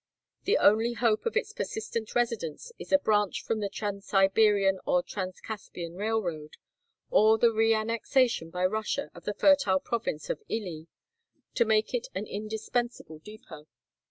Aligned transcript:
The 0.45 0.57
only 0.57 0.93
hope 0.93 1.27
of 1.27 1.37
its 1.37 1.53
persistent 1.53 2.15
residents 2.15 2.71
is 2.79 2.91
a 2.91 2.97
branch 2.97 3.43
from 3.43 3.59
the 3.59 3.69
Transsiberian 3.69 4.79
or 4.83 5.03
Transcaspian 5.03 5.95
railroad, 5.95 6.53
or 7.11 7.37
the 7.37 7.51
reannexation 7.53 8.49
by 8.49 8.65
Russia 8.65 9.11
of 9.13 9.25
the 9.25 9.35
fertile 9.35 9.79
province 9.79 10.27
of 10.31 10.41
Hi, 10.51 10.87
to 11.53 11.65
make 11.65 11.93
it 11.93 12.07
an 12.15 12.25
indispensable 12.25 13.19
depot. 13.19 13.67